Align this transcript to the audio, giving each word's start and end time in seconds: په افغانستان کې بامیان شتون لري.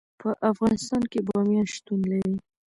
په 0.19 0.29
افغانستان 0.51 1.03
کې 1.11 1.19
بامیان 1.27 1.65
شتون 1.73 1.99
لري. 2.11 2.35